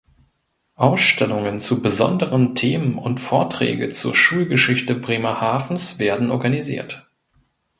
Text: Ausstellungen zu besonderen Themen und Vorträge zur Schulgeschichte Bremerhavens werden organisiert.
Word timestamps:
Ausstellungen 0.77 1.59
zu 1.59 1.83
besonderen 1.83 2.55
Themen 2.55 2.95
und 2.97 3.19
Vorträge 3.19 3.89
zur 3.91 4.15
Schulgeschichte 4.15 4.95
Bremerhavens 4.95 5.99
werden 5.99 6.31
organisiert. 6.31 7.07